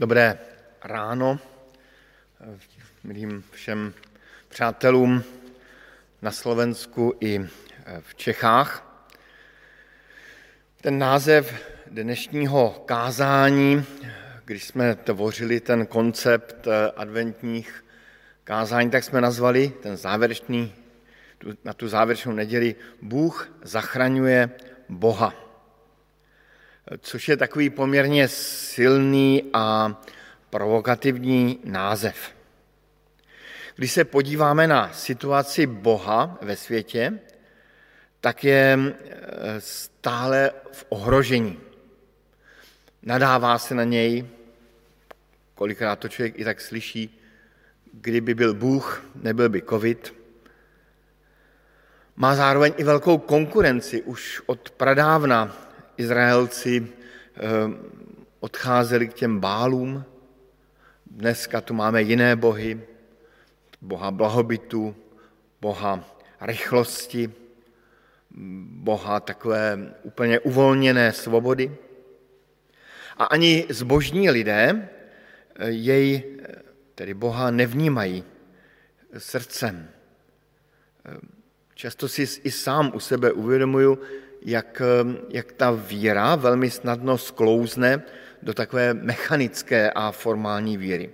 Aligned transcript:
Dobré 0.00 0.38
ráno 0.84 1.38
milým 3.04 3.44
všem 3.50 3.94
přátelům 4.48 5.24
na 6.22 6.30
Slovensku 6.30 7.14
i 7.20 7.46
v 8.00 8.14
Čechách. 8.14 9.02
Ten 10.80 10.98
název 10.98 11.54
dnešního 11.86 12.82
kázání, 12.86 13.84
když 14.44 14.64
jsme 14.64 14.94
tvořili 14.94 15.60
ten 15.60 15.86
koncept 15.86 16.68
adventních 16.96 17.84
kázání, 18.44 18.90
tak 18.90 19.04
jsme 19.04 19.20
nazvali 19.20 19.72
ten 19.82 19.96
závěrečný, 19.96 20.74
na 21.64 21.72
tu 21.72 21.88
závěrečnou 21.88 22.32
neděli 22.32 22.74
Bůh 23.02 23.52
zachraňuje 23.62 24.50
Boha 24.88 25.49
což 26.98 27.28
je 27.28 27.36
takový 27.36 27.70
poměrně 27.70 28.28
silný 28.28 29.50
a 29.52 29.96
provokativní 30.50 31.58
název. 31.64 32.16
Když 33.76 33.92
se 33.92 34.04
podíváme 34.04 34.66
na 34.66 34.92
situaci 34.92 35.66
Boha 35.66 36.38
ve 36.42 36.56
světě, 36.56 37.18
tak 38.20 38.44
je 38.44 38.78
e, 38.78 39.60
stále 39.60 40.50
v 40.72 40.84
ohrožení. 40.88 41.60
Nadává 43.02 43.58
se 43.58 43.74
na 43.74 43.84
něj, 43.84 44.26
kolikrát 45.54 45.98
to 45.98 46.08
člověk 46.08 46.38
i 46.38 46.44
tak 46.44 46.60
slyší, 46.60 47.20
kdyby 47.92 48.34
byl 48.34 48.54
Bůh, 48.54 49.04
nebyl 49.14 49.48
by 49.48 49.62
covid. 49.62 50.14
Má 52.16 52.34
zároveň 52.34 52.72
i 52.76 52.84
velkou 52.84 53.18
konkurenci 53.18 54.02
už 54.02 54.42
od 54.46 54.70
pradávna 54.70 55.69
Izraelci 56.00 56.80
eh, 56.80 57.40
odcházeli 58.40 59.08
k 59.08 59.14
těm 59.14 59.40
bálům. 59.40 60.04
Dneska 61.06 61.60
tu 61.60 61.74
máme 61.74 62.02
jiné 62.02 62.36
bohy, 62.36 62.80
boha 63.80 64.10
blahobytu, 64.10 64.96
boha 65.60 66.04
rychlosti, 66.40 67.32
boha 68.80 69.20
takové 69.20 69.78
úplně 70.02 70.40
uvolněné 70.40 71.12
svobody. 71.12 71.76
A 73.16 73.24
ani 73.24 73.66
zbožní 73.68 74.30
lidé 74.30 74.88
eh, 75.56 75.68
jej, 75.68 76.22
tedy 76.94 77.14
Boha, 77.14 77.50
nevnímají 77.50 78.24
srdcem. 79.18 79.88
Eh, 81.04 81.20
často 81.74 82.08
si 82.08 82.24
i 82.42 82.50
sám 82.50 82.92
u 82.94 83.00
sebe 83.00 83.32
uvědomuju, 83.32 83.98
jak, 84.42 84.82
eh, 84.84 85.16
jak 85.28 85.52
ta 85.52 85.70
víra 85.70 86.36
velmi 86.36 86.70
snadno 86.70 87.18
sklouzne 87.18 88.02
do 88.42 88.54
takové 88.54 88.94
mechanické 88.94 89.90
a 89.90 90.10
formální 90.10 90.76
víry. 90.76 91.10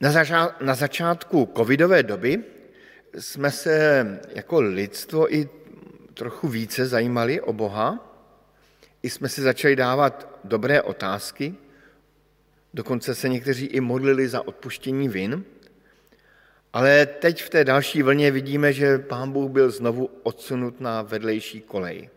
Na, 0.00 0.10
zača- 0.10 0.54
na 0.60 0.74
začátku 0.74 1.52
covidové 1.56 2.02
doby 2.02 2.44
jsme 3.18 3.50
se 3.50 4.06
jako 4.34 4.60
lidstvo 4.60 5.34
i 5.34 5.48
trochu 6.14 6.48
více 6.48 6.86
zajímali 6.86 7.40
o 7.40 7.52
Boha, 7.52 8.10
i 9.02 9.10
jsme 9.10 9.28
si 9.28 9.42
začali 9.42 9.76
dávat 9.76 10.38
dobré 10.44 10.82
otázky, 10.82 11.54
dokonce 12.74 13.14
se 13.14 13.28
někteří 13.28 13.66
i 13.66 13.80
modlili 13.80 14.28
za 14.28 14.48
odpuštění 14.48 15.08
vin. 15.08 15.44
Ale 16.74 17.06
teď 17.06 17.42
v 17.42 17.50
té 17.50 17.64
další 17.64 18.02
vlně 18.02 18.30
vidíme, 18.30 18.72
že 18.72 18.98
pán 18.98 19.32
Bůh 19.32 19.50
byl 19.50 19.70
znovu 19.70 20.10
odsunut 20.22 20.80
na 20.80 21.02
vedlejší 21.02 21.60
kolej. 21.60 22.10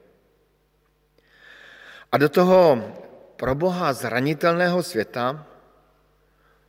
A 2.11 2.17
do 2.17 2.30
toho 2.30 2.94
pro 3.36 3.55
Boha 3.55 3.94
zranitelného 3.94 4.83
světa 4.83 5.45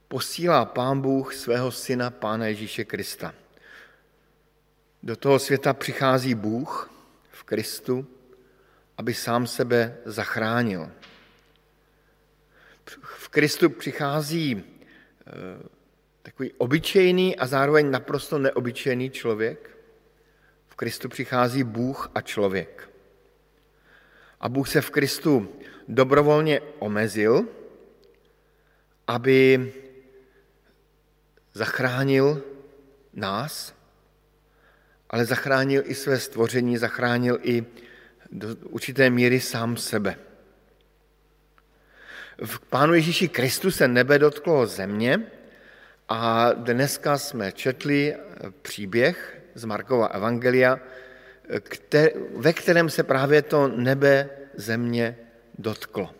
posílá 0.08 0.64
pán 0.64 1.00
Bůh 1.00 1.34
svého 1.34 1.70
syna, 1.70 2.10
pána 2.10 2.46
Ježíše 2.46 2.84
Krista. 2.84 3.34
Do 5.02 5.16
toho 5.16 5.38
světa 5.38 5.72
přichází 5.74 6.34
Bůh 6.34 6.90
v 7.30 7.42
Kristu, 7.42 8.06
aby 8.96 9.14
sám 9.14 9.46
sebe 9.46 9.96
zachránil. 10.04 10.90
V 13.02 13.28
Kristu 13.28 13.70
přichází 13.70 14.64
eh, 15.26 15.77
takový 16.22 16.52
obyčejný 16.52 17.36
a 17.36 17.46
zároveň 17.46 17.90
naprosto 17.90 18.38
neobyčejný 18.38 19.10
člověk. 19.10 19.70
V 20.66 20.74
Kristu 20.74 21.08
přichází 21.08 21.64
Bůh 21.64 22.10
a 22.14 22.20
člověk. 22.20 22.90
A 24.40 24.48
Bůh 24.48 24.68
se 24.68 24.80
v 24.80 24.90
Kristu 24.90 25.48
dobrovolně 25.88 26.60
omezil, 26.78 27.48
aby 29.06 29.72
zachránil 31.54 32.42
nás, 33.12 33.74
ale 35.10 35.24
zachránil 35.24 35.82
i 35.86 35.94
své 35.94 36.18
stvoření, 36.18 36.78
zachránil 36.78 37.38
i 37.42 37.64
do 38.30 38.48
určité 38.70 39.10
míry 39.10 39.40
sám 39.40 39.76
sebe. 39.76 40.18
V 42.44 42.60
Pánu 42.60 42.94
Ježíši 42.94 43.28
Kristu 43.28 43.70
se 43.70 43.88
nebe 43.88 44.18
dotklo 44.18 44.66
země, 44.66 45.26
a 46.08 46.52
dneska 46.52 47.18
jsme 47.18 47.52
četli 47.52 48.16
příběh 48.62 49.42
z 49.54 49.64
Markova 49.64 50.06
Evangelia, 50.06 50.80
ve 52.36 52.52
kterém 52.52 52.90
se 52.90 53.02
právě 53.02 53.42
to 53.42 53.68
nebe 53.68 54.30
země 54.54 55.18
dotklo, 55.58 56.14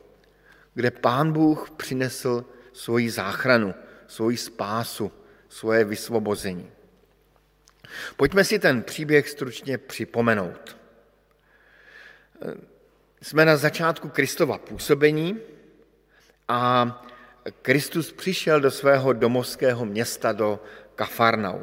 kde 0.75 0.91
pán 0.91 1.32
Bůh 1.32 1.71
přinesl 1.71 2.44
svoji 2.72 3.10
záchranu, 3.10 3.75
svoji 4.06 4.37
spásu, 4.37 5.12
svoje 5.48 5.84
vysvobození. 5.84 6.71
Pojďme 8.16 8.44
si 8.44 8.59
ten 8.59 8.82
příběh 8.82 9.28
stručně 9.28 9.78
připomenout. 9.78 10.77
Jsme 13.22 13.44
na 13.44 13.56
začátku 13.56 14.09
Kristova 14.09 14.59
působení 14.59 15.41
a 16.48 17.04
Kristus 17.62 18.12
přišel 18.12 18.60
do 18.60 18.70
svého 18.70 19.12
domovského 19.12 19.84
města, 19.84 20.32
do 20.32 20.60
Kafarnau. 20.94 21.59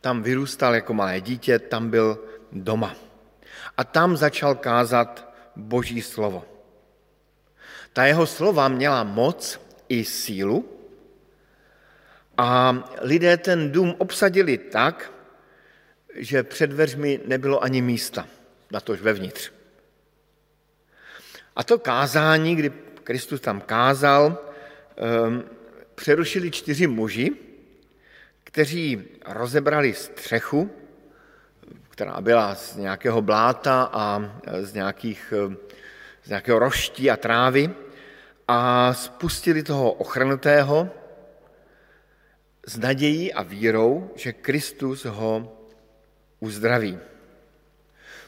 Tam 0.00 0.22
vyrůstal 0.22 0.74
jako 0.74 0.94
malé 0.94 1.20
dítě, 1.20 1.58
tam 1.58 1.90
byl 1.90 2.18
doma. 2.52 2.96
A 3.76 3.84
tam 3.84 4.16
začal 4.16 4.54
kázat 4.54 5.34
Boží 5.56 6.02
slovo. 6.02 6.44
Ta 7.92 8.06
jeho 8.06 8.26
slova 8.26 8.68
měla 8.68 9.04
moc 9.04 9.60
i 9.88 10.04
sílu 10.04 10.68
a 12.38 12.78
lidé 13.00 13.36
ten 13.36 13.72
dům 13.72 13.94
obsadili 13.98 14.58
tak, 14.58 15.12
že 16.14 16.42
před 16.42 16.66
dveřmi 16.66 17.20
nebylo 17.26 17.64
ani 17.64 17.82
místa, 17.82 18.26
na 18.70 18.80
tož 18.80 19.00
vevnitř. 19.00 19.52
A 21.56 21.64
to 21.64 21.78
kázání, 21.78 22.56
kdy 22.56 22.72
Kristus 23.04 23.40
tam 23.40 23.60
kázal, 23.60 24.49
přerušili 25.94 26.50
čtyři 26.50 26.86
muži, 26.86 27.30
kteří 28.44 29.02
rozebrali 29.26 29.94
střechu, 29.94 30.70
která 31.90 32.20
byla 32.20 32.54
z 32.54 32.76
nějakého 32.76 33.22
bláta 33.22 33.90
a 33.92 34.32
z, 34.60 34.74
nějakých, 34.74 35.34
z 36.24 36.28
nějakého 36.28 36.58
roští 36.58 37.10
a 37.10 37.16
trávy 37.16 37.70
a 38.48 38.94
spustili 38.94 39.62
toho 39.62 39.92
ochrnutého 39.92 40.90
s 42.66 42.78
nadějí 42.78 43.32
a 43.32 43.42
vírou, 43.42 44.10
že 44.16 44.32
Kristus 44.32 45.04
ho 45.04 45.58
uzdraví. 46.40 46.98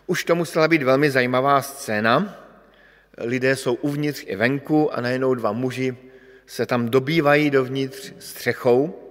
Už 0.06 0.24
to 0.24 0.34
musela 0.34 0.68
být 0.68 0.82
velmi 0.82 1.10
zajímavá 1.10 1.62
scéna. 1.62 2.36
Lidé 3.18 3.56
jsou 3.56 3.74
uvnitř 3.74 4.24
i 4.26 4.36
venku 4.36 4.94
a 4.94 5.00
najednou 5.00 5.34
dva 5.34 5.52
muži 5.52 5.96
se 6.52 6.66
tam 6.66 6.88
dobývají 6.88 7.50
dovnitř 7.50 8.12
střechou. 8.18 9.08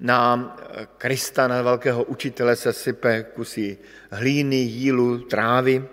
Na 0.00 0.56
Krista, 0.98 1.48
na 1.48 1.62
velkého 1.62 2.04
učitele, 2.04 2.56
se 2.56 2.72
sype 2.72 3.22
kusy 3.22 3.78
hlíny, 4.10 4.56
jílu, 4.56 5.18
trávy. 5.18 5.84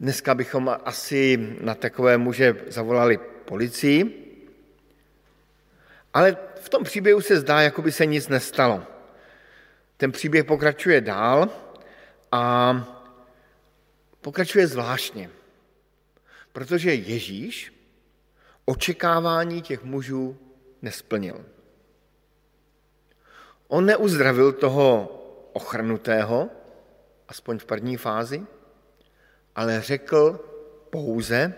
Dneska 0.00 0.34
bychom 0.34 0.76
asi 0.84 1.56
na 1.60 1.74
takové 1.74 2.18
muže 2.18 2.56
zavolali 2.66 3.18
policii, 3.44 4.18
ale 6.14 6.36
v 6.60 6.68
tom 6.68 6.84
příběhu 6.84 7.20
se 7.20 7.40
zdá, 7.40 7.60
jako 7.60 7.82
by 7.82 7.92
se 7.92 8.06
nic 8.06 8.28
nestalo. 8.28 8.82
Ten 9.96 10.12
příběh 10.12 10.44
pokračuje 10.44 11.00
dál 11.00 11.48
a 12.32 12.74
pokračuje 14.20 14.66
zvláštně, 14.66 15.30
protože 16.52 16.94
Ježíš 16.94 17.81
očekávání 18.64 19.62
těch 19.62 19.84
mužů 19.84 20.38
nesplnil. 20.82 21.44
On 23.68 23.86
neuzdravil 23.86 24.52
toho 24.52 25.08
ochrnutého, 25.52 26.50
aspoň 27.28 27.58
v 27.58 27.64
první 27.64 27.96
fázi, 27.96 28.46
ale 29.54 29.80
řekl 29.80 30.44
pouze 30.90 31.54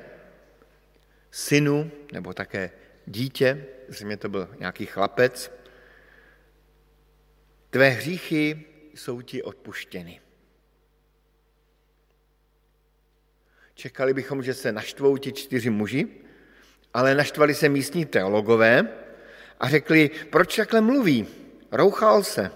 synu, 1.30 1.90
nebo 2.12 2.34
také 2.34 2.70
dítě, 3.06 3.66
zřejmě 3.88 4.16
to 4.16 4.28
byl 4.28 4.48
nějaký 4.58 4.86
chlapec, 4.86 5.52
tvé 7.70 7.88
hříchy 7.88 8.64
jsou 8.94 9.20
ti 9.20 9.42
odpuštěny. 9.42 10.20
Čekali 13.74 14.14
bychom, 14.14 14.42
že 14.42 14.54
se 14.54 14.72
naštvou 14.72 15.16
ti 15.16 15.32
čtyři 15.32 15.70
muži, 15.70 16.23
ale 16.94 17.14
naštvali 17.14 17.54
se 17.54 17.68
místní 17.68 18.06
teologové 18.06 18.88
a 19.60 19.68
řekli, 19.68 20.10
proč 20.30 20.56
takhle 20.56 20.80
mluví? 20.80 21.26
Rouchal 21.72 22.22
se. 22.22 22.50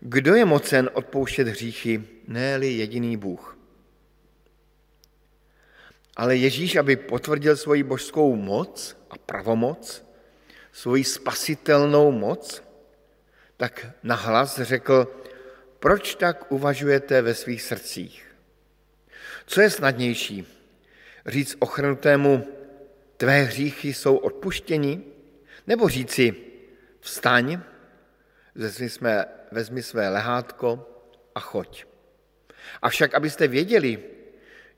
Kdo 0.00 0.34
je 0.34 0.44
mocen 0.44 0.90
odpouštět 0.92 1.48
hříchy, 1.48 2.04
ne 2.28 2.58
jediný 2.62 3.16
Bůh? 3.16 3.58
Ale 6.16 6.36
Ježíš, 6.36 6.76
aby 6.76 6.96
potvrdil 6.96 7.56
svoji 7.56 7.82
božskou 7.82 8.36
moc 8.36 8.96
a 9.10 9.18
pravomoc, 9.18 10.04
svoji 10.72 11.04
spasitelnou 11.04 12.12
moc, 12.12 12.62
tak 13.56 13.86
nahlas 14.02 14.60
řekl, 14.60 15.22
proč 15.78 16.14
tak 16.14 16.52
uvažujete 16.52 17.22
ve 17.22 17.34
svých 17.34 17.62
srdcích? 17.62 18.26
Co 19.46 19.60
je 19.60 19.70
snadnější? 19.70 20.46
Říct 21.26 21.56
ochrnutému, 21.58 22.55
tvé 23.16 23.42
hříchy 23.42 23.94
jsou 23.94 24.16
odpuštěni? 24.16 25.02
Nebo 25.66 25.88
říci, 25.88 26.34
vstaň, 27.00 27.60
vezmi 28.54 28.88
své, 28.88 29.24
vezmi 29.52 29.82
své 29.82 30.08
lehátko 30.08 30.88
a 31.34 31.40
choď. 31.40 31.84
Avšak, 32.82 33.14
abyste 33.14 33.48
věděli, 33.48 34.02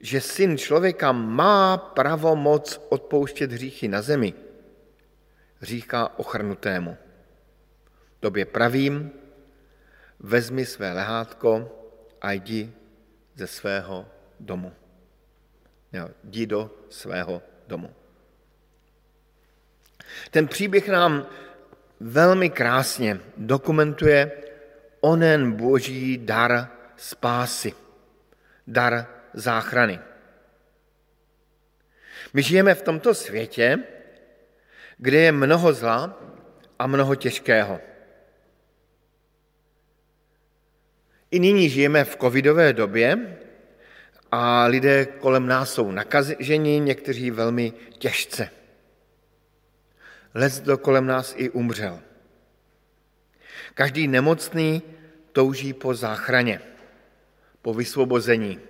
že 0.00 0.20
syn 0.20 0.58
člověka 0.58 1.12
má 1.12 1.76
pravomoc 1.76 2.80
odpouštět 2.88 3.52
hříchy 3.52 3.88
na 3.88 4.02
zemi, 4.02 4.34
říká 5.62 6.18
ochrnutému. 6.18 6.96
Tobě 8.20 8.44
pravím, 8.44 9.10
vezmi 10.18 10.66
své 10.66 10.92
lehátko 10.92 11.72
a 12.20 12.32
jdi 12.32 12.72
ze 13.34 13.46
svého 13.46 14.06
domu. 14.40 14.72
Jdi 16.24 16.46
do 16.46 16.70
svého 16.88 17.42
domu. 17.66 17.97
Ten 20.30 20.48
příběh 20.48 20.88
nám 20.88 21.26
velmi 22.00 22.50
krásně 22.50 23.20
dokumentuje 23.36 24.32
onen 25.00 25.52
boží 25.52 26.18
dar 26.18 26.68
spásy, 26.96 27.72
dar 28.66 29.06
záchrany. 29.34 30.00
My 32.32 32.42
žijeme 32.42 32.74
v 32.74 32.82
tomto 32.82 33.14
světě, 33.14 33.78
kde 34.98 35.18
je 35.18 35.32
mnoho 35.32 35.72
zla 35.72 36.22
a 36.78 36.86
mnoho 36.86 37.14
těžkého. 37.14 37.80
I 41.30 41.38
nyní 41.38 41.68
žijeme 41.68 42.04
v 42.04 42.16
covidové 42.16 42.72
době 42.72 43.38
a 44.32 44.66
lidé 44.66 45.06
kolem 45.06 45.46
nás 45.46 45.72
jsou 45.72 45.90
nakaženi, 45.90 46.80
někteří 46.80 47.30
velmi 47.30 47.72
těžce. 47.98 48.50
Lec 50.34 50.60
do 50.60 50.78
kolem 50.78 51.06
nás 51.06 51.34
i 51.36 51.50
umřel. 51.50 52.00
Každý 53.74 54.08
nemocný 54.08 54.82
touží 55.32 55.72
po 55.72 55.94
záchraně, 55.94 56.60
po 57.62 57.74
vysvobození, 57.74 58.60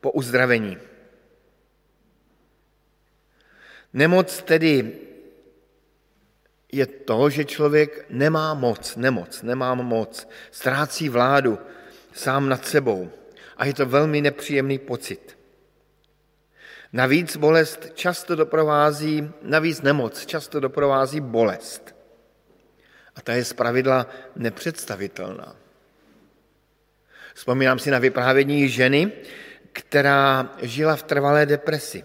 po 0.00 0.10
uzdravení. 0.10 0.78
Nemoc 3.92 4.42
tedy 4.42 4.92
je 6.72 6.86
to, 6.86 7.30
že 7.30 7.44
člověk 7.44 8.06
nemá 8.10 8.54
moc, 8.54 8.96
nemoc, 8.96 9.42
nemá 9.42 9.74
moc, 9.74 10.28
ztrácí 10.50 11.08
vládu 11.08 11.58
sám 12.12 12.48
nad 12.48 12.66
sebou 12.66 13.10
a 13.56 13.66
je 13.66 13.74
to 13.74 13.86
velmi 13.86 14.20
nepříjemný 14.20 14.78
pocit. 14.78 15.38
Navíc 16.94 17.36
bolest 17.36 17.90
často 17.94 18.36
doprovází, 18.36 19.30
navíc 19.42 19.82
nemoc 19.82 20.26
často 20.26 20.60
doprovází 20.60 21.20
bolest. 21.20 21.94
A 23.14 23.20
ta 23.20 23.32
je 23.32 23.44
zpravidla 23.44 24.06
nepředstavitelná. 24.36 25.56
Vzpomínám 27.34 27.78
si 27.78 27.90
na 27.90 27.98
vyprávění 27.98 28.68
ženy, 28.68 29.12
která 29.72 30.54
žila 30.62 30.96
v 30.96 31.02
trvalé 31.02 31.46
depresi. 31.46 32.04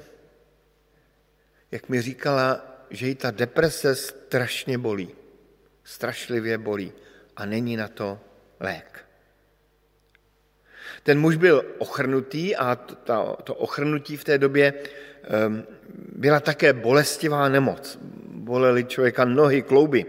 Jak 1.72 1.90
mi 1.90 2.02
říkala, 2.02 2.66
že 2.90 3.08
ji 3.08 3.16
ta 3.16 3.32
deprese 3.32 3.96
strašně 3.96 4.78
bolí. 4.78 5.10
Strašlivě 5.84 6.58
bolí. 6.58 6.94
A 7.36 7.46
není 7.46 7.78
na 7.78 7.88
to 7.88 8.20
lék. 8.60 9.09
Ten 11.04 11.20
muž 11.20 11.36
byl 11.36 11.66
ochrnutý 11.78 12.56
a 12.56 12.76
to, 12.76 13.38
to 13.44 13.56
ochrnutí 13.56 14.18
v 14.18 14.24
té 14.24 14.38
době 14.38 14.74
ehm, 15.24 15.64
byla 16.16 16.40
také 16.40 16.74
bolestivá 16.74 17.50
nemoc. 17.50 18.00
Bolely 18.26 18.86
člověka 18.86 19.26
nohy, 19.26 19.62
klouby. 19.62 20.06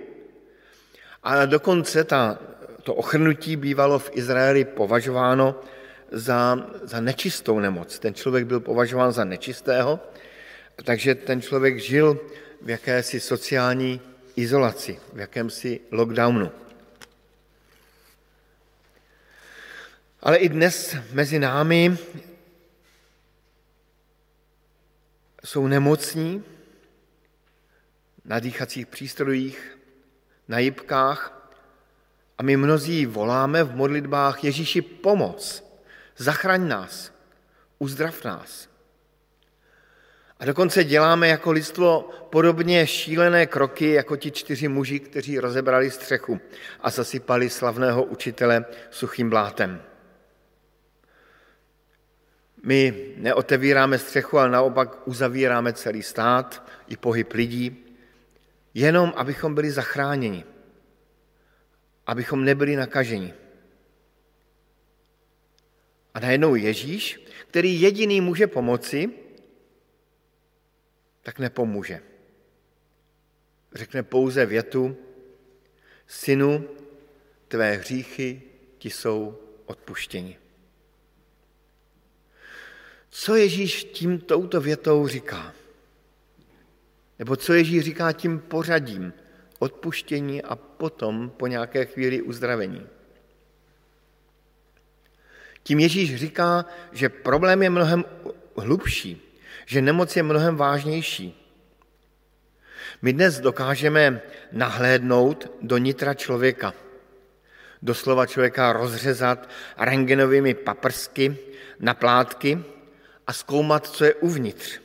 A 1.23 1.47
dokonce 1.47 2.05
ta, 2.05 2.39
to 2.83 2.95
ochrnutí 2.95 3.57
bývalo 3.57 3.99
v 3.99 4.11
Izraeli 4.15 4.65
považováno 4.65 5.61
za, 6.11 6.67
za 6.83 7.01
nečistou 7.01 7.59
nemoc. 7.59 7.99
Ten 7.99 8.15
člověk 8.15 8.47
byl 8.47 8.61
považován 8.61 9.13
za 9.13 9.25
nečistého, 9.25 10.01
takže 10.85 11.15
ten 11.15 11.43
člověk 11.43 11.79
žil 11.79 12.21
v 12.63 12.71
jakési 12.71 13.21
sociální 13.21 14.01
izolaci, 14.37 14.99
v 15.13 15.19
jakémsi 15.19 15.81
lockdownu. 15.91 16.51
Ale 20.23 20.37
i 20.37 20.49
dnes 20.49 20.97
mezi 21.13 21.39
námi 21.39 21.97
jsou 25.45 25.67
nemocní 25.67 26.45
na 28.25 28.39
dýchacích 28.39 28.87
přístrojích, 28.87 29.79
na 30.49 30.59
jibkách 30.59 31.51
a 32.39 32.43
my 32.43 32.57
mnozí 32.57 33.07
voláme 33.07 33.65
v 33.65 33.77
modlitbách 33.77 34.45
Ježíši 34.45 34.83
pomoc, 34.83 35.65
zachraň 36.17 36.69
nás, 36.69 37.13
uzdrav 37.79 38.25
nás. 38.25 38.69
A 40.39 40.45
dokonce 40.45 40.85
děláme 40.85 41.29
jako 41.29 41.53
lidstvo 41.53 42.11
podobně 42.31 42.87
šílené 42.87 43.47
kroky 43.47 43.91
jako 43.91 44.17
ti 44.17 44.31
čtyři 44.31 44.69
muži, 44.69 45.01
kteří 45.01 45.39
rozebrali 45.39 45.91
střechu 45.91 46.41
a 46.81 46.91
zasypali 46.91 47.51
slavného 47.51 48.05
učitele 48.05 48.65
suchým 48.91 49.31
blátem. 49.31 49.90
My 52.63 53.15
neotevíráme 53.17 53.99
střechu, 53.99 54.39
ale 54.39 54.51
naopak 54.51 55.09
uzavíráme 55.09 55.73
celý 55.73 56.03
stát 56.03 56.69
i 56.89 56.97
pohyb 56.97 57.33
lidí, 57.33 57.85
jenom 58.75 59.13
abychom 59.17 59.55
byli 59.55 59.71
zachráněni, 59.71 60.45
abychom 62.07 62.45
nebyli 62.45 62.77
nakaženi. 62.77 63.35
A 66.15 66.21
najednou 66.21 66.55
Ježíš, 66.55 67.27
který 67.49 67.81
jediný 67.81 68.21
může 68.21 68.47
pomoci, 68.47 69.11
tak 71.23 71.39
nepomůže. 71.39 72.01
Řekne 73.75 74.03
pouze 74.03 74.47
větu, 74.47 74.97
synu, 76.07 76.69
tvé 77.49 77.73
hříchy 77.73 78.43
ti 78.79 78.91
jsou 78.91 79.39
odpuštěni. 79.67 80.39
Co 83.11 83.37
Ježíš 83.37 83.85
tím 83.85 84.19
touto 84.19 84.61
větou 84.61 85.09
říká? 85.09 85.53
Nebo 87.19 87.37
co 87.37 87.53
Ježíš 87.53 87.85
říká 87.85 88.13
tím 88.13 88.39
pořadím? 88.39 89.13
Odpuštění 89.59 90.43
a 90.43 90.57
potom 90.57 91.31
po 91.31 91.47
nějaké 91.47 91.85
chvíli 91.85 92.23
uzdravení. 92.23 92.87
Tím 95.63 95.81
Ježíš 95.81 96.17
říká, 96.17 96.65
že 96.93 97.09
problém 97.09 97.63
je 97.63 97.71
mnohem 97.71 98.05
hlubší, 98.57 99.39
že 99.67 99.83
nemoc 99.83 100.17
je 100.17 100.23
mnohem 100.23 100.57
vážnější. 100.57 101.37
My 103.03 103.13
dnes 103.13 103.41
dokážeme 103.41 104.21
nahlédnout 104.53 105.51
do 105.63 105.79
nitra 105.79 106.15
člověka, 106.15 106.75
doslova 107.83 108.27
člověka 108.27 108.73
rozřezat 108.73 109.49
rengenovými 109.79 110.55
paprsky 110.55 111.37
na 111.81 111.95
plátky 111.95 112.65
a 113.31 113.33
zkoumat, 113.33 113.87
co 113.87 114.05
je 114.05 114.15
uvnitř. 114.15 114.81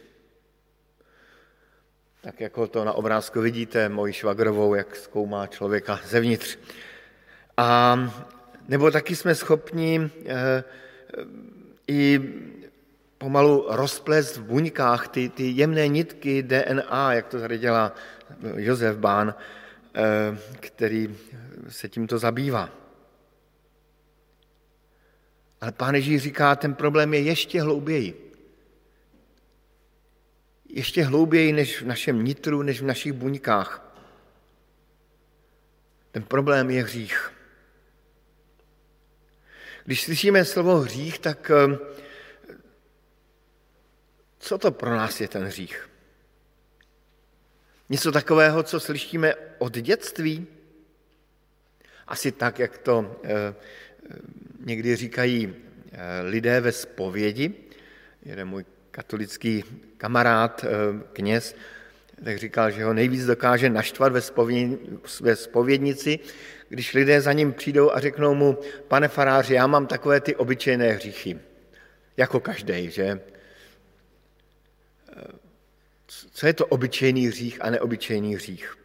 Tak 2.21 2.41
jako 2.41 2.67
to 2.67 2.85
na 2.85 2.93
obrázku 2.93 3.41
vidíte, 3.41 3.89
moji 3.89 4.13
švagrovou, 4.13 4.75
jak 4.75 4.95
zkoumá 4.95 5.47
člověka 5.47 5.99
zevnitř. 6.05 6.57
A 7.57 7.97
nebo 8.67 8.91
taky 8.91 9.15
jsme 9.15 9.35
schopni 9.35 10.11
e, 10.25 10.63
i 11.87 12.19
pomalu 13.17 13.65
rozplést 13.69 14.37
v 14.37 14.43
buňkách 14.43 15.07
ty, 15.07 15.29
ty 15.29 15.49
jemné 15.49 15.87
nitky 15.87 16.43
DNA, 16.43 17.13
jak 17.13 17.27
to 17.27 17.39
tady 17.39 17.57
dělá 17.57 17.95
Josef 18.55 18.97
Bán, 18.97 19.35
eh, 19.95 20.37
který 20.59 21.15
se 21.69 21.89
tímto 21.89 22.17
zabývá. 22.17 22.69
Ale 25.61 25.71
pán 25.71 25.95
Ježíš 25.95 26.21
říká, 26.21 26.55
ten 26.55 26.73
problém 26.73 27.13
je 27.13 27.21
ještě 27.21 27.61
hlouběji. 27.61 28.24
Ještě 30.75 31.03
hlouběji 31.03 31.53
než 31.53 31.81
v 31.81 31.85
našem 31.85 32.23
nitru, 32.23 32.61
než 32.61 32.81
v 32.81 32.85
našich 32.85 33.13
buňkách. 33.13 33.95
Ten 36.11 36.23
problém 36.23 36.69
je 36.69 36.83
hřích. 36.83 37.31
Když 39.85 40.03
slyšíme 40.03 40.45
slovo 40.45 40.77
hřích, 40.77 41.19
tak 41.19 41.51
eh, 41.51 41.77
co 44.39 44.57
to 44.57 44.71
pro 44.71 44.89
nás 44.89 45.21
je 45.21 45.27
ten 45.27 45.43
hřích? 45.43 45.89
Něco 47.89 48.11
takového, 48.11 48.63
co 48.63 48.79
slyšíme 48.79 49.35
od 49.57 49.77
dětství? 49.77 50.47
Asi 52.07 52.31
tak, 52.31 52.59
jak 52.59 52.77
to 52.77 53.21
eh, 53.23 53.55
někdy 54.59 54.95
říkají 54.95 55.55
eh, 55.91 56.21
lidé 56.21 56.61
ve 56.61 56.71
spovědi. 56.71 57.53
Jeden 58.21 58.47
můj 58.47 58.65
katolický 58.95 59.63
kamarád, 59.97 60.65
kněz, 61.13 61.55
tak 62.23 62.37
říkal, 62.37 62.71
že 62.71 62.83
ho 62.83 62.93
nejvíc 62.93 63.25
dokáže 63.25 63.69
naštvat 63.69 64.11
ve, 65.21 65.35
spovědnici, 65.35 66.19
když 66.69 66.93
lidé 66.93 67.21
za 67.21 67.33
ním 67.33 67.53
přijdou 67.53 67.91
a 67.91 67.99
řeknou 67.99 68.35
mu, 68.35 68.57
pane 68.87 69.07
faráři, 69.07 69.53
já 69.53 69.67
mám 69.67 69.87
takové 69.87 70.19
ty 70.19 70.35
obyčejné 70.35 70.91
hříchy, 70.91 71.39
jako 72.17 72.39
každý, 72.39 72.91
že? 72.91 73.19
Co 76.07 76.47
je 76.47 76.53
to 76.53 76.65
obyčejný 76.65 77.27
hřích 77.27 77.61
a 77.61 77.69
neobyčejný 77.69 78.35
hřích? 78.35 78.77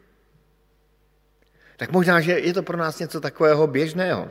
Tak 1.76 1.90
možná, 1.90 2.20
že 2.20 2.32
je 2.38 2.52
to 2.52 2.62
pro 2.62 2.76
nás 2.76 2.98
něco 2.98 3.20
takového 3.20 3.66
běžného. 3.66 4.30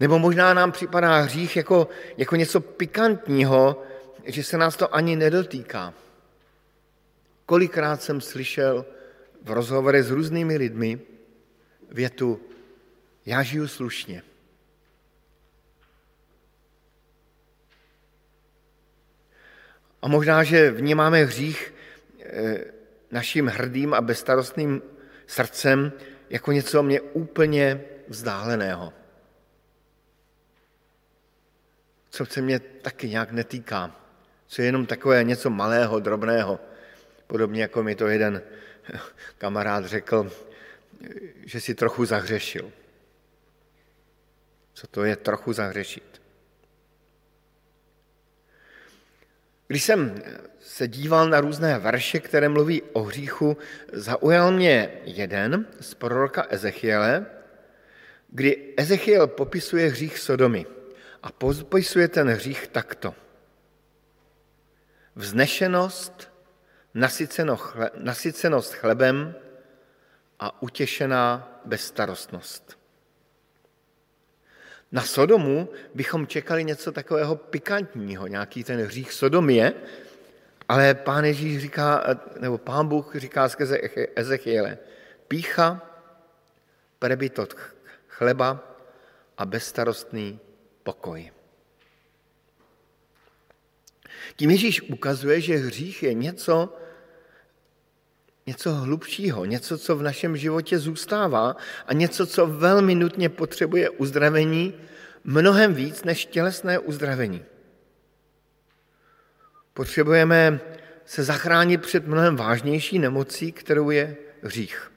Nebo 0.00 0.18
možná 0.18 0.54
nám 0.54 0.72
připadá 0.72 1.20
hřích 1.20 1.56
jako, 1.56 1.88
jako 2.16 2.36
něco 2.36 2.60
pikantního, 2.60 3.82
že 4.26 4.44
se 4.44 4.58
nás 4.58 4.76
to 4.76 4.94
ani 4.94 5.16
nedotýká. 5.16 5.94
Kolikrát 7.46 8.02
jsem 8.02 8.20
slyšel 8.20 8.86
v 9.42 9.50
rozhovore 9.50 10.02
s 10.02 10.10
různými 10.10 10.56
lidmi 10.56 11.00
větu 11.90 12.40
já 13.26 13.42
žiju 13.42 13.68
slušně. 13.68 14.22
A 20.02 20.08
možná, 20.08 20.44
že 20.44 20.70
vnímáme 20.70 21.24
hřích 21.24 21.74
eh, 22.20 22.64
naším 23.10 23.46
hrdým 23.46 23.94
a 23.94 24.00
bezstarostným 24.00 24.82
srdcem 25.26 25.92
jako 26.30 26.52
něco 26.52 26.82
mě 26.82 27.00
úplně 27.00 27.84
vzdáleného. 28.08 28.92
Co 32.10 32.26
se 32.26 32.40
mě 32.40 32.58
taky 32.58 33.08
nějak 33.08 33.32
netýká. 33.32 34.03
Co 34.46 34.62
je 34.62 34.66
jenom 34.68 34.86
takové 34.86 35.24
něco 35.24 35.50
malého, 35.50 36.00
drobného. 36.00 36.60
Podobně 37.26 37.62
jako 37.62 37.82
mi 37.82 37.94
to 37.94 38.06
jeden 38.06 38.42
kamarád 39.38 39.84
řekl, 39.84 40.32
že 41.44 41.60
si 41.60 41.74
trochu 41.74 42.04
zahřešil. 42.04 42.72
Co 44.74 44.86
to 44.86 45.04
je 45.04 45.16
trochu 45.16 45.52
zahřešit? 45.52 46.22
Když 49.66 49.84
jsem 49.84 50.22
se 50.60 50.88
díval 50.88 51.28
na 51.28 51.40
různé 51.40 51.78
verše, 51.78 52.20
které 52.20 52.48
mluví 52.48 52.82
o 52.82 53.02
hříchu, 53.02 53.56
zaujal 53.92 54.52
mě 54.52 54.90
jeden 55.04 55.66
z 55.80 55.94
proroka 55.94 56.46
Ezechiele, 56.50 57.26
kdy 58.28 58.74
Ezechiel 58.76 59.26
popisuje 59.26 59.88
hřích 59.88 60.18
Sodomy 60.18 60.66
a 61.22 61.32
popisuje 61.32 62.08
ten 62.08 62.28
hřích 62.28 62.66
takto. 62.66 63.14
Vznešenost, 65.16 66.32
nasycenost 67.94 68.74
chlebem 68.74 69.34
a 70.38 70.62
utěšená 70.62 71.60
bezstarostnost. 71.64 72.78
Na 74.92 75.02
Sodomu 75.02 75.68
bychom 75.94 76.26
čekali 76.26 76.64
něco 76.64 76.92
takového 76.92 77.36
pikantního, 77.36 78.26
nějaký 78.26 78.64
ten 78.64 78.80
hřích 78.80 79.12
Sodomie, 79.12 79.72
ale 80.68 80.94
pán 80.94 81.24
Ježíš 81.24 81.62
říká, 81.62 82.04
nebo 82.40 82.58
pán 82.58 82.88
Bůh 82.88 83.16
říká 83.16 83.48
skrze 83.48 83.78
Ezechiele, 84.16 84.78
pícha, 85.28 85.82
prebytot 86.98 87.54
chleba 88.08 88.76
a 89.38 89.46
bezstarostný 89.46 90.40
pokoj. 90.82 91.33
Tím 94.36 94.50
Ježíš 94.50 94.82
ukazuje, 94.82 95.40
že 95.40 95.56
hřích 95.56 96.02
je 96.02 96.14
něco, 96.14 96.76
něco 98.46 98.74
hlubšího, 98.74 99.44
něco, 99.44 99.78
co 99.78 99.96
v 99.96 100.02
našem 100.02 100.36
životě 100.36 100.78
zůstává 100.78 101.56
a 101.86 101.92
něco, 101.92 102.26
co 102.26 102.46
velmi 102.46 102.94
nutně 102.94 103.28
potřebuje 103.28 103.90
uzdravení, 103.90 104.74
mnohem 105.24 105.74
víc 105.74 106.04
než 106.04 106.26
tělesné 106.26 106.78
uzdravení. 106.78 107.44
Potřebujeme 109.74 110.60
se 111.04 111.24
zachránit 111.24 111.82
před 111.82 112.06
mnohem 112.06 112.36
vážnější 112.36 112.98
nemocí, 112.98 113.52
kterou 113.52 113.90
je 113.90 114.16
hřích. 114.42 114.92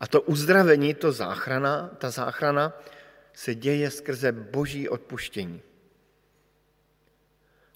A 0.00 0.06
to 0.06 0.20
uzdravení, 0.20 0.94
to 0.94 1.12
záchrana, 1.12 1.90
ta 1.98 2.10
záchrana 2.10 2.72
se 3.34 3.54
děje 3.54 3.90
skrze 3.90 4.32
boží 4.32 4.88
odpuštění. 4.88 5.62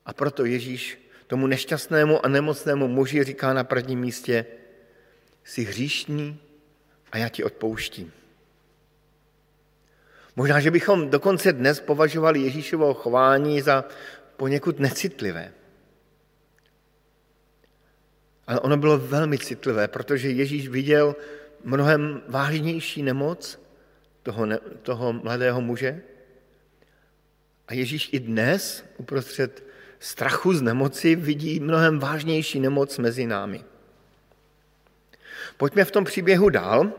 A 0.06 0.12
proto 0.12 0.44
Ježíš 0.44 0.98
tomu 1.26 1.46
nešťastnému 1.46 2.26
a 2.26 2.28
nemocnému 2.28 2.88
muži 2.88 3.24
říká 3.24 3.54
na 3.54 3.64
prvním 3.64 4.00
místě, 4.00 4.46
jsi 5.44 5.64
hříšní 5.64 6.40
a 7.12 7.18
já 7.18 7.28
ti 7.28 7.44
odpouštím. 7.44 8.12
Možná, 10.36 10.60
že 10.60 10.70
bychom 10.70 11.10
dokonce 11.10 11.52
dnes 11.52 11.80
považovali 11.80 12.40
Ježíšovo 12.40 12.94
chování 12.94 13.60
za 13.60 13.84
poněkud 14.36 14.80
necitlivé. 14.80 15.52
Ale 18.46 18.60
ono 18.60 18.76
bylo 18.76 18.98
velmi 18.98 19.38
citlivé, 19.38 19.88
protože 19.88 20.30
Ježíš 20.30 20.68
viděl 20.68 21.16
mnohem 21.64 22.22
vážnější 22.28 23.02
nemoc 23.02 23.60
toho, 24.22 24.46
ne, 24.46 24.58
toho 24.82 25.12
mladého 25.12 25.60
muže. 25.60 26.02
A 27.68 27.74
Ježíš 27.74 28.08
i 28.12 28.20
dnes 28.20 28.84
uprostřed 28.96 29.64
strachu 30.04 30.54
z 30.54 30.62
nemoci 30.62 31.16
vidí 31.16 31.60
mnohem 31.60 31.98
vážnější 31.98 32.60
nemoc 32.60 32.98
mezi 32.98 33.26
námi. 33.26 33.64
Pojďme 35.56 35.84
v 35.84 35.90
tom 35.90 36.04
příběhu 36.04 36.48
dál. 36.48 36.92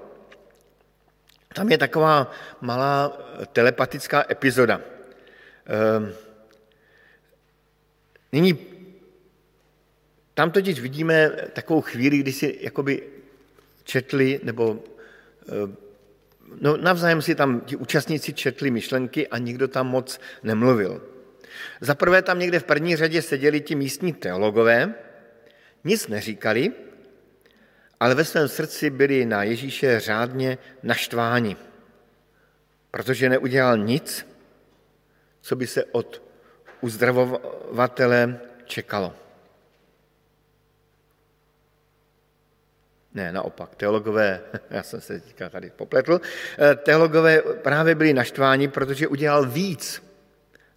Tam 1.53 1.71
je 1.71 1.77
taková 1.77 2.31
malá 2.61 3.17
telepatická 3.53 4.25
epizoda. 4.29 4.81
Ehm, 5.65 6.13
nyní 8.31 8.57
tam 10.33 10.51
totiž 10.51 10.79
vidíme 10.79 11.29
takovou 11.53 11.81
chvíli, 11.81 12.17
kdy 12.17 12.33
si 12.33 12.57
jakoby 12.61 13.03
četli, 13.83 14.39
nebo 14.43 14.83
ehm, 15.47 15.77
no, 16.61 16.77
navzájem 16.77 17.21
si 17.21 17.35
tam 17.35 17.61
ti 17.61 17.75
účastníci 17.75 18.33
četli 18.33 18.71
myšlenky 18.71 19.27
a 19.27 19.37
nikdo 19.37 19.67
tam 19.67 19.87
moc 19.87 20.19
nemluvil. 20.43 21.14
Za 21.81 21.95
prvé 21.95 22.21
tam 22.21 22.39
někde 22.39 22.59
v 22.59 22.63
první 22.63 22.95
řadě 22.95 23.21
seděli 23.21 23.61
ti 23.61 23.75
místní 23.75 24.13
teologové, 24.13 24.93
nic 25.83 26.07
neříkali, 26.07 26.71
ale 27.99 28.15
ve 28.15 28.25
svém 28.25 28.47
srdci 28.47 28.89
byli 28.89 29.25
na 29.25 29.43
Ježíše 29.43 29.99
řádně 29.99 30.57
naštváni, 30.83 31.57
protože 32.91 33.29
neudělal 33.29 33.77
nic, 33.77 34.27
co 35.41 35.55
by 35.55 35.67
se 35.67 35.83
od 35.83 36.21
uzdravovatele 36.81 38.39
čekalo. 38.65 39.13
Ne, 43.13 43.31
naopak, 43.31 43.75
teologové, 43.75 44.41
já 44.69 44.83
jsem 44.83 45.01
se 45.01 45.19
teďka 45.19 45.49
tady 45.49 45.69
popletl, 45.69 46.21
eh, 46.59 46.75
teologové 46.75 47.41
právě 47.41 47.95
byli 47.95 48.13
naštváni, 48.13 48.67
protože 48.67 49.07
udělal 49.07 49.45
víc, 49.45 50.04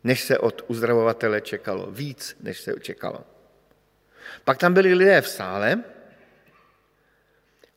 než 0.04 0.22
se 0.22 0.38
od 0.38 0.64
uzdravovatele 0.66 1.40
čekalo. 1.40 1.90
Víc, 1.90 2.36
než 2.40 2.60
se 2.60 2.74
čekalo. 2.80 3.24
Pak 4.44 4.58
tam 4.58 4.74
byli 4.74 4.94
lidé 4.94 5.20
v 5.20 5.28
sále 5.28 5.84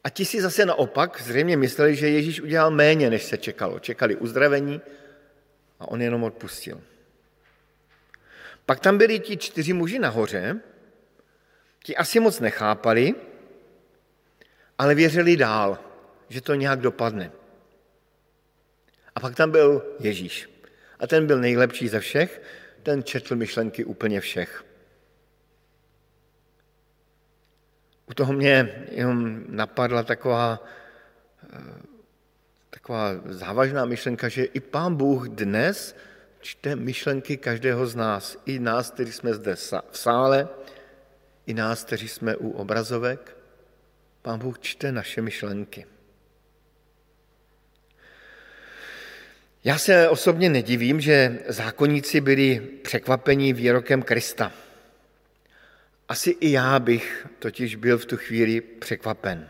a 0.03 0.09
ti 0.09 0.25
si 0.25 0.41
zase 0.41 0.65
naopak 0.65 1.21
zřejmě 1.21 1.57
mysleli, 1.57 1.95
že 1.95 2.09
Ježíš 2.09 2.41
udělal 2.41 2.71
méně, 2.71 3.09
než 3.09 3.23
se 3.23 3.37
čekalo. 3.37 3.79
Čekali 3.79 4.15
uzdravení 4.15 4.81
a 5.79 5.87
on 5.87 6.01
jenom 6.01 6.23
odpustil. 6.23 6.81
Pak 8.65 8.79
tam 8.79 8.97
byli 8.97 9.19
ti 9.19 9.37
čtyři 9.37 9.73
muži 9.73 9.99
nahoře, 9.99 10.59
ti 11.83 11.95
asi 11.95 12.19
moc 12.19 12.39
nechápali, 12.39 13.15
ale 14.77 14.95
věřili 14.95 15.37
dál, 15.37 15.79
že 16.29 16.41
to 16.41 16.53
nějak 16.53 16.79
dopadne. 16.79 17.31
A 19.15 19.19
pak 19.19 19.35
tam 19.35 19.51
byl 19.51 19.95
Ježíš. 19.99 20.50
A 21.01 21.07
ten 21.07 21.27
byl 21.27 21.39
nejlepší 21.39 21.87
ze 21.87 21.99
všech, 21.99 22.41
ten 22.83 23.03
četl 23.03 23.35
myšlenky 23.35 23.85
úplně 23.85 24.21
všech. 24.21 24.63
U 28.05 28.13
toho 28.13 28.33
mě 28.33 28.85
jenom 28.91 29.43
napadla 29.47 30.03
taková, 30.03 30.63
eh, 31.53 31.57
taková 32.69 33.11
závažná 33.25 33.85
myšlenka, 33.85 34.29
že 34.29 34.43
i 34.43 34.59
pán 34.59 34.95
Bůh 34.95 35.27
dnes 35.27 35.95
čte 36.41 36.75
myšlenky 36.75 37.37
každého 37.37 37.87
z 37.87 37.95
nás. 37.95 38.37
I 38.45 38.59
nás, 38.59 38.91
kteří 38.91 39.11
jsme 39.11 39.33
zde 39.33 39.55
v 39.91 39.97
sále, 39.97 40.49
i 41.45 41.53
nás, 41.53 41.83
kteří 41.83 42.07
jsme 42.07 42.35
u 42.35 42.51
obrazovek. 42.51 43.37
Pán 44.21 44.39
Bůh 44.39 44.59
čte 44.59 44.91
naše 44.91 45.21
myšlenky. 45.21 45.85
Já 49.63 49.77
se 49.77 50.09
osobně 50.09 50.49
nedivím, 50.49 51.01
že 51.01 51.39
zákonníci 51.47 52.21
byli 52.21 52.59
překvapení 52.59 53.53
výrokem 53.53 54.01
Krista. 54.01 54.51
Asi 56.09 56.29
i 56.29 56.51
já 56.51 56.79
bych 56.79 57.27
totiž 57.39 57.75
byl 57.75 57.97
v 57.97 58.05
tu 58.05 58.17
chvíli 58.17 58.61
překvapen. 58.61 59.49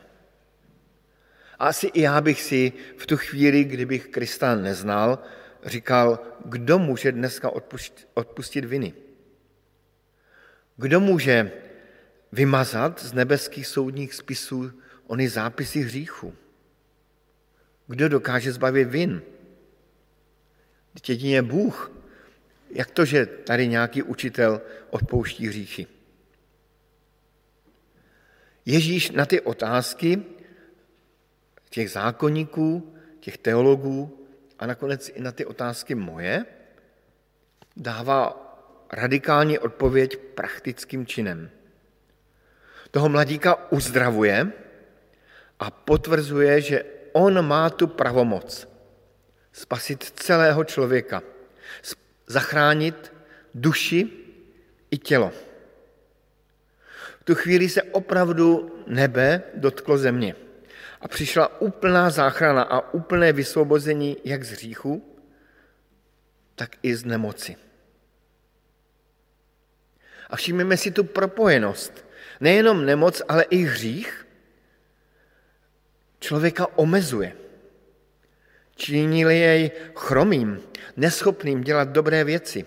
A 1.59 1.67
asi 1.67 1.87
i 1.87 2.01
já 2.01 2.21
bych 2.21 2.41
si 2.41 2.73
v 2.97 3.05
tu 3.05 3.17
chvíli, 3.17 3.63
kdybych 3.63 4.07
Krista 4.07 4.55
neznal, 4.55 5.19
říkal, 5.65 6.19
kdo 6.45 6.79
může 6.79 7.11
dneska 7.11 7.51
odpustit 8.13 8.65
viny? 8.65 8.93
Kdo 10.77 10.99
může 10.99 11.51
vymazat 12.31 13.01
z 13.01 13.13
nebeských 13.13 13.67
soudních 13.67 14.13
spisů 14.13 14.71
ony 15.07 15.29
zápisy 15.29 15.79
hříchu? 15.79 16.35
Kdo 17.87 18.09
dokáže 18.09 18.51
zbavit 18.51 18.87
vin? 18.87 19.21
Jedině 21.07 21.41
Bůh. 21.41 21.91
Jak 22.69 22.91
to, 22.91 23.05
že 23.05 23.25
tady 23.25 23.67
nějaký 23.67 24.03
učitel 24.03 24.61
odpouští 24.89 25.47
hříchy? 25.47 25.87
Ježíš 28.65 29.11
na 29.11 29.25
ty 29.25 29.41
otázky 29.41 30.23
těch 31.69 31.91
zákonníků, 31.91 32.95
těch 33.19 33.37
teologů 33.37 34.27
a 34.59 34.65
nakonec 34.65 35.09
i 35.09 35.21
na 35.21 35.31
ty 35.31 35.45
otázky 35.45 35.95
moje 35.95 36.45
dává 37.77 38.47
radikální 38.91 39.59
odpověď 39.59 40.17
praktickým 40.17 41.05
činem. 41.05 41.49
Toho 42.91 43.09
mladíka 43.09 43.71
uzdravuje 43.71 44.51
a 45.59 45.71
potvrzuje, 45.71 46.61
že 46.61 46.85
on 47.11 47.45
má 47.47 47.69
tu 47.69 47.87
pravomoc 47.87 48.70
spasit 49.53 50.03
celého 50.03 50.63
člověka, 50.63 51.23
zachránit 52.27 53.13
duši 53.53 54.09
i 54.91 54.97
tělo. 54.97 55.31
V 57.19 57.23
tu 57.23 57.35
chvíli 57.35 57.69
se 57.69 57.83
opravdu 57.83 58.75
nebe 58.87 59.43
dotklo 59.53 59.97
země 59.97 60.35
a 61.01 61.07
přišla 61.07 61.61
úplná 61.61 62.09
záchrana 62.09 62.63
a 62.63 62.93
úplné 62.93 63.33
vysvobození 63.33 64.17
jak 64.23 64.43
z 64.43 64.51
hříchu, 64.51 65.17
tak 66.55 66.75
i 66.83 66.95
z 66.95 67.05
nemoci. 67.05 67.55
A 70.29 70.35
všimněme 70.35 70.77
si 70.77 70.91
tu 70.91 71.03
propojenost. 71.03 72.05
Nejenom 72.39 72.85
nemoc, 72.85 73.21
ale 73.27 73.43
i 73.43 73.57
hřích 73.57 74.27
člověka 76.19 76.67
omezuje. 76.77 77.40
Činili 78.81 79.37
jej 79.39 79.71
chromým, 79.93 80.57
neschopným 80.97 81.61
dělat 81.61 81.89
dobré 81.89 82.23
věci. 82.23 82.65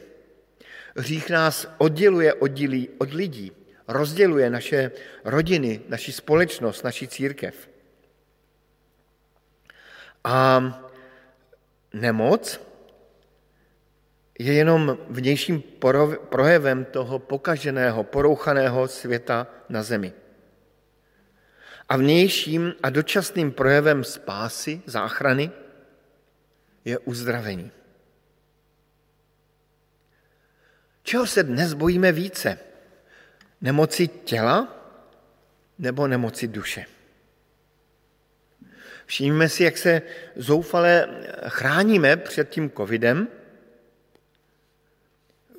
Hřích 0.96 1.30
nás 1.30 1.66
odděluje 1.78 2.34
od 2.98 3.12
lidí, 3.12 3.52
rozděluje 3.88 4.50
naše 4.50 4.90
rodiny, 5.24 5.80
naši 5.88 6.12
společnost, 6.12 6.82
naši 6.82 7.08
církev. 7.08 7.68
A 10.24 10.62
nemoc 11.92 12.60
je 14.38 14.52
jenom 14.52 14.98
vnějším 15.10 15.62
projevem 16.30 16.84
toho 16.84 17.18
pokaženého, 17.18 18.04
porouchaného 18.04 18.88
světa 18.88 19.46
na 19.68 19.82
zemi. 19.82 20.12
A 21.88 21.96
vnějším 21.96 22.74
a 22.82 22.90
dočasným 22.90 23.52
projevem 23.52 24.04
spásy, 24.04 24.82
záchrany, 24.86 25.63
je 26.84 26.98
uzdravení. 26.98 27.70
Čeho 31.02 31.26
se 31.26 31.42
dnes 31.42 31.72
bojíme 31.72 32.12
více? 32.12 32.58
Nemoci 33.60 34.08
těla 34.08 34.68
nebo 35.78 36.06
nemoci 36.06 36.48
duše? 36.48 36.86
Všimněme 39.06 39.48
si, 39.48 39.64
jak 39.64 39.78
se 39.78 40.02
zoufale 40.36 41.08
chráníme 41.48 42.16
před 42.16 42.50
tím 42.50 42.70
covidem. 42.70 43.28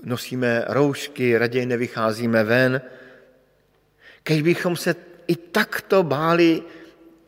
Nosíme 0.04 0.64
roušky, 0.68 1.38
raději 1.38 1.66
nevycházíme 1.66 2.44
ven. 2.44 2.82
Když 4.24 4.42
bychom 4.42 4.76
se 4.76 4.96
i 5.28 5.36
takto 5.36 6.04
báli 6.04 6.64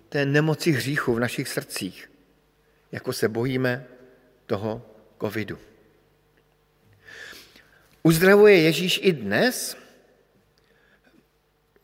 té 0.09 0.25
nemoci 0.25 0.71
hříchu 0.71 1.13
v 1.13 1.19
našich 1.19 1.47
srdcích, 1.47 2.09
jako 2.91 3.13
se 3.13 3.27
bojíme 3.27 3.85
toho 4.45 4.81
covidu. 5.21 5.57
Uzdravuje 8.03 8.61
Ježíš 8.61 8.99
i 9.03 9.13
dnes? 9.13 9.77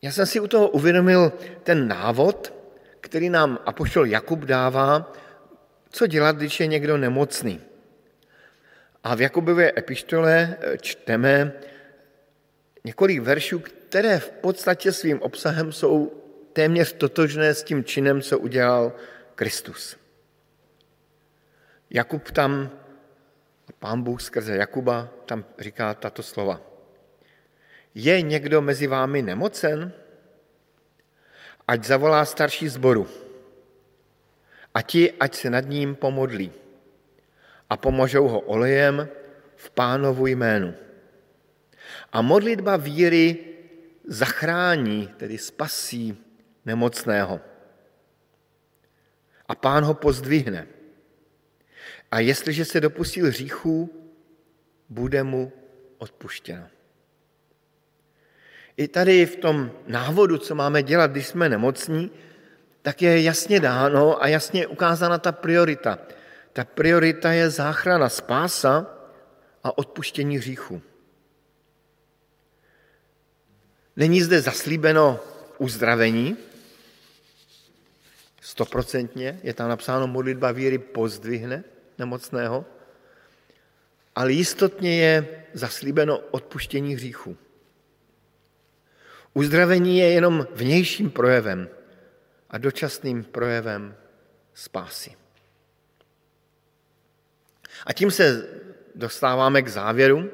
Já 0.02 0.12
jsem 0.12 0.26
si 0.26 0.40
u 0.40 0.46
toho 0.46 0.68
uvědomil 0.68 1.32
ten 1.62 1.88
návod, 1.88 2.52
který 3.00 3.30
nám 3.30 3.58
apoštol 3.66 4.06
Jakub 4.06 4.40
dává, 4.40 5.12
co 5.90 6.06
dělat, 6.06 6.36
když 6.36 6.60
je 6.60 6.66
někdo 6.66 6.96
nemocný. 6.96 7.60
A 9.04 9.14
v 9.14 9.20
Jakubově 9.20 9.72
epištole 9.76 10.56
eh, 10.60 10.78
čteme 10.78 11.52
několik 12.84 13.20
veršů, 13.20 13.58
které 13.58 14.18
v 14.18 14.30
podstatě 14.30 14.92
svým 14.92 15.22
obsahem 15.22 15.72
jsou 15.72 16.12
téměř 16.52 16.92
totožné 16.92 17.54
s 17.54 17.62
tím 17.62 17.84
činem, 17.84 18.22
co 18.22 18.38
udělal 18.38 18.92
Kristus. 19.34 19.96
Jakub 21.94 22.30
tam, 22.30 22.70
pán 23.78 24.02
Bůh 24.02 24.22
skrze 24.22 24.56
Jakuba, 24.56 25.08
tam 25.26 25.44
říká 25.58 25.94
tato 25.94 26.22
slova. 26.22 26.60
Je 27.94 28.22
někdo 28.22 28.62
mezi 28.62 28.86
vámi 28.86 29.22
nemocen? 29.22 29.92
ať 31.68 31.84
zavolá 31.84 32.24
starší 32.24 32.68
zboru 32.68 33.08
a 34.74 34.82
ti, 34.82 35.12
ať 35.12 35.34
se 35.34 35.50
nad 35.50 35.64
ním 35.64 35.94
pomodlí 35.94 36.52
a 37.70 37.76
pomožou 37.76 38.28
ho 38.28 38.40
olejem 38.40 39.08
v 39.56 39.70
pánovu 39.70 40.26
jménu. 40.26 40.74
A 42.12 42.22
modlitba 42.22 42.76
víry 42.76 43.38
zachrání, 44.04 45.08
tedy 45.16 45.38
spasí 45.38 46.16
nemocného. 46.64 47.40
A 49.48 49.54
pán 49.54 49.84
ho 49.84 49.94
pozdvihne. 49.94 50.66
A 52.14 52.20
jestliže 52.20 52.64
se 52.64 52.80
dopustil 52.80 53.26
hříchů, 53.26 53.90
bude 54.88 55.22
mu 55.22 55.52
odpuštěno. 55.98 56.66
I 58.76 58.88
tady 58.88 59.26
v 59.26 59.36
tom 59.36 59.70
návodu, 59.86 60.38
co 60.38 60.54
máme 60.54 60.82
dělat, 60.82 61.10
když 61.10 61.26
jsme 61.26 61.48
nemocní, 61.48 62.10
tak 62.82 63.02
je 63.02 63.22
jasně 63.22 63.60
dáno 63.60 64.22
a 64.22 64.28
jasně 64.28 64.66
ukázána 64.66 65.18
ta 65.18 65.32
priorita. 65.32 65.98
Ta 66.52 66.64
priorita 66.64 67.32
je 67.32 67.50
záchrana, 67.50 68.08
spása 68.08 68.86
a 69.64 69.78
odpuštění 69.78 70.38
hříchu. 70.38 70.82
Není 73.96 74.22
zde 74.22 74.40
zaslíbeno 74.40 75.20
uzdravení, 75.58 76.36
stoprocentně, 78.40 79.40
je 79.42 79.54
tam 79.54 79.68
napsáno 79.68 80.06
modlitba 80.06 80.52
víry 80.52 80.78
pozdvihne 80.78 81.64
nemocného, 81.98 82.64
ale 84.14 84.32
jistotně 84.32 85.00
je 85.00 85.44
zaslíbeno 85.52 86.18
odpuštění 86.18 86.94
hříchu. 86.94 87.36
Uzdravení 89.34 89.98
je 89.98 90.10
jenom 90.10 90.46
vnějším 90.52 91.10
projevem 91.10 91.68
a 92.50 92.58
dočasným 92.58 93.24
projevem 93.24 93.96
spásy. 94.54 95.16
A 97.86 97.92
tím 97.92 98.10
se 98.10 98.48
dostáváme 98.94 99.62
k 99.62 99.68
závěru. 99.68 100.30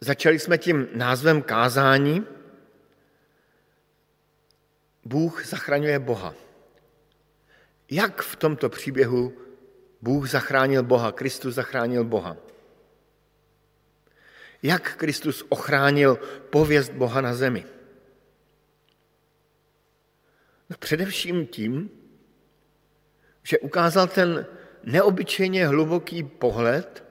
Začali 0.00 0.38
jsme 0.38 0.58
tím 0.58 0.88
názvem 0.94 1.42
kázání. 1.42 2.26
Bůh 5.04 5.46
zachraňuje 5.46 5.98
Boha. 5.98 6.34
Jak 7.90 8.22
v 8.22 8.36
tomto 8.36 8.68
příběhu 8.68 9.39
Bůh 10.02 10.30
zachránil 10.30 10.82
Boha, 10.82 11.12
Kristus 11.12 11.54
zachránil 11.54 12.04
Boha? 12.04 12.36
Jak 14.62 14.96
Kristus 14.96 15.44
ochránil 15.48 16.16
pověst 16.50 16.92
Boha 16.92 17.20
na 17.20 17.34
zemi? 17.34 17.64
No 20.70 20.76
především 20.78 21.46
tím, 21.46 21.90
že 23.42 23.58
ukázal 23.58 24.06
ten 24.06 24.46
neobyčejně 24.84 25.66
hluboký 25.66 26.22
pohled 26.22 27.04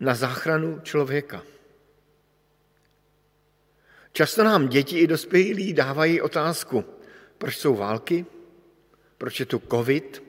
na 0.00 0.14
záchranu 0.14 0.80
člověka. 0.80 1.42
Často 4.12 4.44
nám 4.44 4.68
děti 4.68 4.98
i 4.98 5.06
dospělí 5.06 5.72
dávají 5.72 6.20
otázku, 6.20 6.84
proč 7.38 7.58
jsou 7.58 7.76
války, 7.76 8.26
proč 9.18 9.40
je 9.40 9.46
tu 9.46 9.62
covid, 9.70 10.25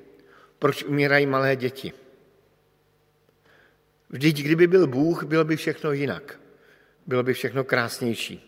proč 0.59 0.83
umírají 0.83 1.25
malé 1.25 1.55
děti. 1.55 1.93
Vždyť 4.09 4.43
kdyby 4.43 4.67
byl 4.67 4.87
Bůh, 4.87 5.23
bylo 5.23 5.43
by 5.43 5.55
všechno 5.55 5.91
jinak. 5.91 6.39
Bylo 7.07 7.23
by 7.23 7.33
všechno 7.33 7.63
krásnější. 7.63 8.43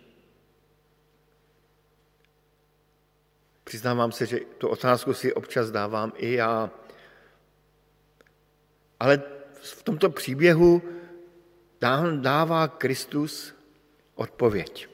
Přiznávám 3.63 4.11
se, 4.11 4.25
že 4.25 4.39
tu 4.39 4.67
otázku 4.67 5.13
si 5.13 5.33
občas 5.33 5.71
dávám 5.71 6.11
i 6.15 6.33
já. 6.33 6.71
Ale 8.99 9.21
v 9.53 9.83
tomto 9.83 10.09
příběhu 10.09 10.81
dává 12.21 12.67
Kristus 12.67 13.55
odpověď. 14.15 14.87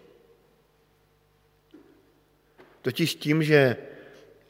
Totiž 2.81 3.15
tím, 3.15 3.43
že 3.43 3.77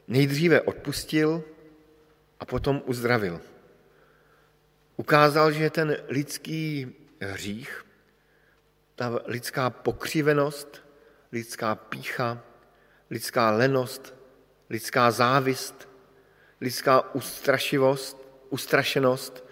nejdříve 0.08 0.60
odpustil 0.60 1.44
a 2.40 2.44
potom 2.44 2.82
uzdravil. 2.86 3.40
Ukázal, 4.96 5.52
že 5.52 5.70
ten 5.70 5.96
lidský 6.08 6.94
hřích, 7.20 7.84
ta 8.94 9.20
lidská 9.26 9.70
pokřivenost, 9.70 10.82
lidská 11.32 11.74
pícha, 11.74 12.42
lidská 13.10 13.50
lenost, 13.50 14.14
lidská 14.70 15.10
závist, 15.10 15.88
lidská 16.60 17.14
ustrašivost, 17.14 18.28
ustrašenost, 18.50 19.44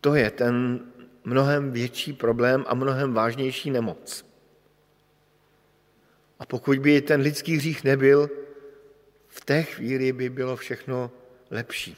to 0.00 0.14
je 0.14 0.30
ten 0.30 0.80
mnohem 1.24 1.72
větší 1.72 2.12
problém 2.12 2.64
a 2.68 2.74
mnohem 2.74 3.12
vážnější 3.12 3.70
nemoc. 3.70 4.26
A 6.38 6.46
pokud 6.46 6.78
by 6.78 7.00
ten 7.00 7.20
lidský 7.20 7.56
hřích 7.56 7.84
nebyl, 7.84 8.30
v 9.28 9.44
té 9.44 9.62
chvíli 9.62 10.12
by 10.12 10.30
bylo 10.30 10.56
všechno 10.56 11.10
lepší. 11.54 11.96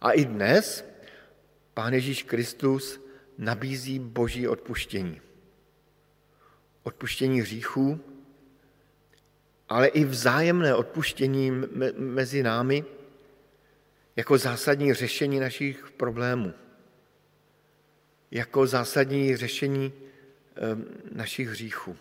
A 0.00 0.12
i 0.12 0.24
dnes 0.24 0.84
Pán 1.74 1.92
Ježíš 1.92 2.22
Kristus 2.22 3.00
nabízí 3.38 3.98
boží 3.98 4.48
odpuštění. 4.48 5.20
Odpuštění 6.82 7.40
hříchů, 7.40 8.00
ale 9.68 9.86
i 9.86 10.04
vzájemné 10.04 10.74
odpuštění 10.74 11.50
mezi 11.96 12.42
námi 12.42 12.84
jako 14.16 14.38
zásadní 14.38 14.94
řešení 14.94 15.40
našich 15.40 15.90
problémů, 15.90 16.54
jako 18.30 18.66
zásadní 18.66 19.36
řešení 19.36 19.92
našich 21.12 21.48
hříchů. 21.48 21.96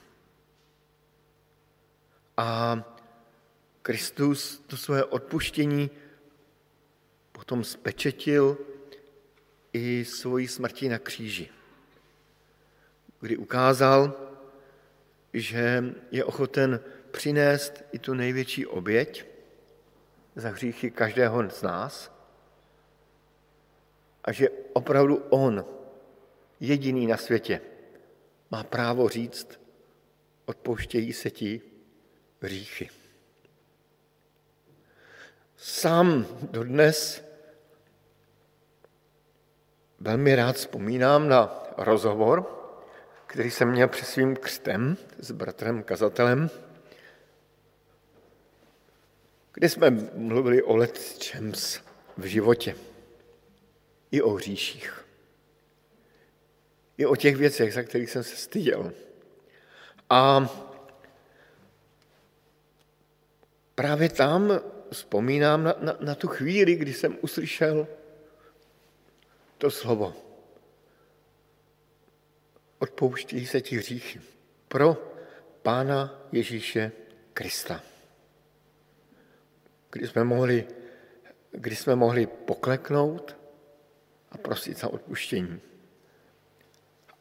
A 2.37 2.98
Kristus 3.81 4.63
to 4.67 4.77
svoje 4.77 5.03
odpuštění 5.03 5.89
potom 7.31 7.63
spečetil 7.63 8.57
i 9.73 10.05
svojí 10.05 10.47
smrtí 10.47 10.89
na 10.89 10.99
kříži, 10.99 11.49
kdy 13.21 13.37
ukázal, 13.37 14.13
že 15.33 15.83
je 16.11 16.25
ochoten 16.25 16.79
přinést 17.11 17.83
i 17.91 17.99
tu 17.99 18.13
největší 18.13 18.65
oběť 18.65 19.25
za 20.35 20.49
hříchy 20.49 20.91
každého 20.91 21.49
z 21.49 21.61
nás 21.61 22.11
a 24.23 24.31
že 24.31 24.49
opravdu 24.73 25.15
on, 25.29 25.65
jediný 26.59 27.07
na 27.07 27.17
světě, 27.17 27.61
má 28.51 28.63
právo 28.63 29.09
říct, 29.09 29.59
odpouštějí 30.45 31.13
se 31.13 31.29
ti 31.29 31.61
hříchy. 32.41 32.98
Sám 35.61 36.25
dodnes 36.41 37.23
velmi 39.99 40.35
rád 40.35 40.55
vzpomínám 40.55 41.29
na 41.29 41.63
rozhovor, 41.77 42.45
který 43.25 43.51
jsem 43.51 43.71
měl 43.71 43.87
před 43.87 44.05
svým 44.05 44.35
křtem 44.35 44.97
s 45.17 45.31
bratrem 45.31 45.83
kazatelem, 45.83 46.49
kde 49.53 49.69
jsme 49.69 49.89
mluvili 50.13 50.63
o 50.63 50.75
let 50.75 51.17
čems 51.17 51.79
v 52.17 52.25
životě. 52.25 52.75
I 54.11 54.21
o 54.21 54.29
hříších. 54.29 55.05
I 56.97 57.05
o 57.05 57.15
těch 57.15 57.35
věcech, 57.35 57.73
za 57.73 57.83
kterých 57.83 58.09
jsem 58.09 58.23
se 58.23 58.35
styděl. 58.35 58.93
A 60.09 60.49
právě 63.75 64.09
tam 64.09 64.61
vzpomínám 64.91 65.63
na, 65.63 65.75
na, 65.79 65.97
na 65.99 66.15
tu 66.15 66.27
chvíli, 66.27 66.75
kdy 66.75 66.93
jsem 66.93 67.17
uslyšel 67.21 67.87
to 69.57 69.71
slovo. 69.71 70.13
Odpouští 72.79 73.47
se 73.47 73.61
ti 73.61 73.77
hříchy 73.77 74.21
pro 74.67 74.97
Pána 75.61 76.27
Ježíše 76.31 76.91
Krista. 77.33 77.83
Kdy 79.91 80.07
jsme 80.07 80.23
mohli, 80.23 80.67
kdy 81.51 81.75
jsme 81.75 81.95
mohli 81.95 82.27
pokleknout 82.27 83.37
a 84.31 84.37
prosit 84.37 84.77
za 84.77 84.87
odpuštění. 84.87 85.61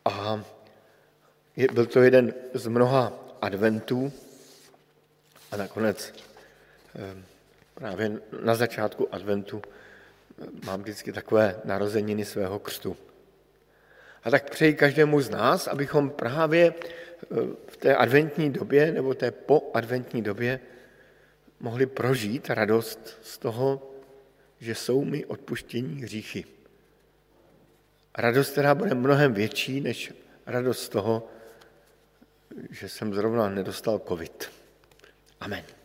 A 0.05 0.45
je, 1.57 1.69
byl 1.73 1.87
to 1.87 2.03
jeden 2.03 2.35
z 2.55 2.67
mnoha 2.67 3.13
adventů 3.41 4.13
a 5.51 5.57
nakonec 5.57 6.13
eh, 6.95 7.23
právě 7.79 8.21
na 8.43 8.55
začátku 8.55 9.15
adventu 9.15 9.63
mám 10.67 10.83
vždycky 10.83 11.13
takové 11.13 11.61
narozeniny 11.65 12.25
svého 12.25 12.59
křtu. 12.59 12.97
A 14.25 14.31
tak 14.31 14.51
přeji 14.51 14.75
každému 14.75 15.21
z 15.21 15.31
nás, 15.31 15.67
abychom 15.67 16.11
právě 16.11 16.75
eh, 16.75 17.27
v 17.69 17.77
té 17.77 17.97
adventní 17.97 18.51
době 18.51 18.93
nebo 18.93 19.15
té 19.15 19.31
poadventní 19.31 20.23
době 20.23 20.61
mohli 21.61 21.87
prožít 21.87 22.51
radost 22.51 23.19
z 23.23 23.39
toho, 23.39 23.91
že 24.61 24.75
jsou 24.75 25.05
mi 25.05 25.25
odpuštění 25.27 26.03
hříchy. 26.03 26.45
Radost, 28.19 28.53
která 28.53 28.75
bude 28.75 28.95
mnohem 28.95 29.35
větší 29.35 29.81
než 29.81 30.15
radost 30.47 30.89
toho, 30.89 31.29
že 32.71 32.89
jsem 32.89 33.15
zrovna 33.15 33.49
nedostal 33.49 33.99
covid. 34.09 34.51
Amen. 35.41 35.78